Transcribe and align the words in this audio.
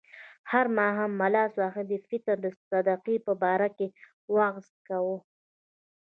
هر 0.51 0.65
ماښام 0.77 1.11
ملا 1.21 1.45
صاحب 1.57 1.85
د 1.89 1.93
فطر 2.07 2.35
د 2.41 2.47
صدقې 2.69 3.15
په 3.25 3.33
باره 3.43 3.69
کې 3.77 3.87
وعظ 4.33 4.65
کاوه. 4.87 5.17